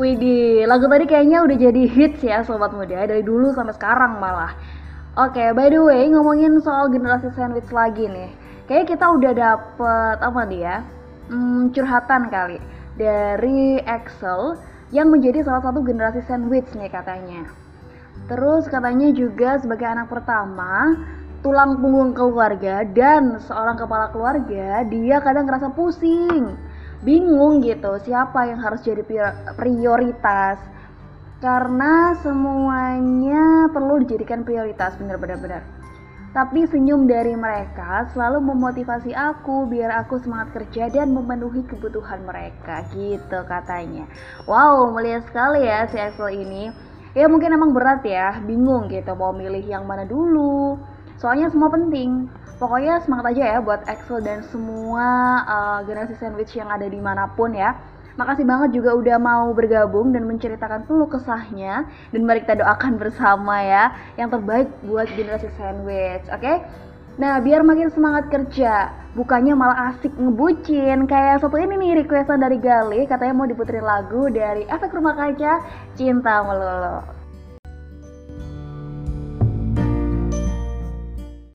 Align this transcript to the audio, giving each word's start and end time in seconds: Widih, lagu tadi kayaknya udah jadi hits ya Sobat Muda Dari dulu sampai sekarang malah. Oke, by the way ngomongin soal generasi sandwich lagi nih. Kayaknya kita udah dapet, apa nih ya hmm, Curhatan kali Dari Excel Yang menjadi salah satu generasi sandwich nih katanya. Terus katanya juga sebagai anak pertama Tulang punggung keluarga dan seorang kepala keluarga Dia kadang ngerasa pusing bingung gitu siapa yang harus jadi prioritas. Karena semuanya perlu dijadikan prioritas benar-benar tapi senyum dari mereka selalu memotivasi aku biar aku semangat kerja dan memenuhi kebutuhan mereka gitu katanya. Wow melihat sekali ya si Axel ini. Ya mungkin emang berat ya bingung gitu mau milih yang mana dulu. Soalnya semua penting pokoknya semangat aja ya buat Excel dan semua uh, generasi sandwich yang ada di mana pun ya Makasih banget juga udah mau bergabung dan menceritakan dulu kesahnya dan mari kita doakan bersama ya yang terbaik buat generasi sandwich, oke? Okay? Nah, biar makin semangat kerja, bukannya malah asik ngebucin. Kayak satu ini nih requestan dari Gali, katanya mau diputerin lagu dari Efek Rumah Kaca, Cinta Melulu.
Widih, 0.00 0.64
lagu 0.64 0.88
tadi 0.88 1.04
kayaknya 1.04 1.44
udah 1.44 1.56
jadi 1.60 1.82
hits 1.84 2.24
ya 2.24 2.40
Sobat 2.40 2.72
Muda 2.72 3.04
Dari 3.04 3.20
dulu 3.20 3.52
sampai 3.52 3.76
sekarang 3.76 4.16
malah. 4.16 4.56
Oke, 5.20 5.52
by 5.52 5.68
the 5.68 5.76
way 5.76 6.08
ngomongin 6.08 6.56
soal 6.64 6.88
generasi 6.88 7.28
sandwich 7.36 7.68
lagi 7.68 8.08
nih. 8.08 8.32
Kayaknya 8.64 8.96
kita 8.96 9.06
udah 9.12 9.32
dapet, 9.36 10.16
apa 10.24 10.40
nih 10.48 10.60
ya 10.64 10.76
hmm, 11.28 11.76
Curhatan 11.76 12.32
kali 12.32 12.56
Dari 12.96 13.84
Excel 13.84 14.56
Yang 14.88 15.08
menjadi 15.12 15.38
salah 15.44 15.68
satu 15.68 15.84
generasi 15.84 16.24
sandwich 16.24 16.72
nih 16.80 16.88
katanya. 16.88 17.44
Terus 18.24 18.72
katanya 18.72 19.12
juga 19.12 19.60
sebagai 19.60 19.84
anak 19.84 20.08
pertama 20.08 20.96
Tulang 21.44 21.76
punggung 21.76 22.16
keluarga 22.16 22.88
dan 22.88 23.36
seorang 23.36 23.76
kepala 23.76 24.08
keluarga 24.16 24.80
Dia 24.88 25.20
kadang 25.20 25.44
ngerasa 25.44 25.76
pusing 25.76 26.56
bingung 27.00 27.64
gitu 27.64 27.96
siapa 28.04 28.48
yang 28.48 28.60
harus 28.60 28.80
jadi 28.84 29.02
prioritas. 29.56 30.60
Karena 31.40 32.12
semuanya 32.20 33.72
perlu 33.72 34.04
dijadikan 34.04 34.44
prioritas 34.44 34.92
benar-benar 35.00 35.80
tapi 36.30 36.62
senyum 36.62 37.10
dari 37.10 37.34
mereka 37.34 38.06
selalu 38.14 38.54
memotivasi 38.54 39.10
aku 39.10 39.66
biar 39.66 39.90
aku 40.06 40.22
semangat 40.22 40.62
kerja 40.62 40.86
dan 40.86 41.10
memenuhi 41.10 41.66
kebutuhan 41.66 42.22
mereka 42.22 42.86
gitu 42.94 43.42
katanya. 43.50 44.06
Wow 44.46 44.94
melihat 44.94 45.26
sekali 45.26 45.66
ya 45.66 45.90
si 45.90 45.98
Axel 45.98 46.30
ini. 46.30 46.70
Ya 47.18 47.26
mungkin 47.26 47.50
emang 47.50 47.74
berat 47.74 48.06
ya 48.06 48.38
bingung 48.46 48.86
gitu 48.86 49.10
mau 49.18 49.34
milih 49.34 49.66
yang 49.66 49.82
mana 49.90 50.06
dulu. 50.06 50.78
Soalnya 51.18 51.50
semua 51.50 51.66
penting 51.74 52.30
pokoknya 52.60 53.00
semangat 53.00 53.32
aja 53.32 53.56
ya 53.56 53.58
buat 53.64 53.82
Excel 53.88 54.20
dan 54.20 54.44
semua 54.52 55.08
uh, 55.48 55.80
generasi 55.88 56.14
sandwich 56.20 56.52
yang 56.52 56.68
ada 56.68 56.84
di 56.84 57.00
mana 57.00 57.32
pun 57.32 57.56
ya 57.56 57.72
Makasih 58.18 58.44
banget 58.44 58.76
juga 58.76 58.92
udah 58.92 59.16
mau 59.16 59.48
bergabung 59.56 60.12
dan 60.12 60.28
menceritakan 60.28 60.84
dulu 60.84 61.08
kesahnya 61.08 61.88
dan 62.12 62.20
mari 62.26 62.44
kita 62.44 62.60
doakan 62.60 63.00
bersama 63.00 63.64
ya 63.64 63.96
yang 64.20 64.28
terbaik 64.28 64.68
buat 64.84 65.08
generasi 65.14 65.48
sandwich, 65.56 66.28
oke? 66.28 66.42
Okay? 66.42 66.60
Nah, 67.16 67.40
biar 67.40 67.64
makin 67.64 67.88
semangat 67.92 68.28
kerja, 68.28 68.92
bukannya 69.16 69.52
malah 69.56 69.92
asik 69.92 70.12
ngebucin. 70.16 71.04
Kayak 71.04 71.44
satu 71.44 71.56
ini 71.60 71.76
nih 71.80 72.04
requestan 72.04 72.40
dari 72.40 72.56
Gali, 72.60 73.04
katanya 73.04 73.34
mau 73.36 73.48
diputerin 73.48 73.84
lagu 73.84 74.28
dari 74.28 74.64
Efek 74.68 74.92
Rumah 74.92 75.14
Kaca, 75.16 75.54
Cinta 75.96 76.44
Melulu. 76.44 77.19